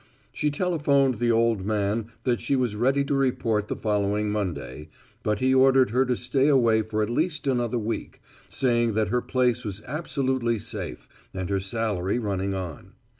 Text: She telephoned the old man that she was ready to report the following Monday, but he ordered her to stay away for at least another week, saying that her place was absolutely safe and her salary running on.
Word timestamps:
She 0.33 0.49
telephoned 0.49 1.19
the 1.19 1.31
old 1.31 1.63
man 1.63 2.07
that 2.23 2.41
she 2.41 2.55
was 2.55 2.75
ready 2.75 3.03
to 3.03 3.13
report 3.13 3.67
the 3.67 3.75
following 3.75 4.31
Monday, 4.31 4.89
but 5.21 5.37
he 5.37 5.53
ordered 5.53 5.91
her 5.91 6.07
to 6.07 6.15
stay 6.15 6.47
away 6.47 6.81
for 6.81 7.03
at 7.03 7.09
least 7.11 7.45
another 7.45 7.77
week, 7.77 8.19
saying 8.49 8.95
that 8.95 9.09
her 9.09 9.21
place 9.21 9.63
was 9.63 9.83
absolutely 9.85 10.57
safe 10.57 11.07
and 11.35 11.51
her 11.51 11.59
salary 11.59 12.17
running 12.17 12.55
on. 12.55 12.93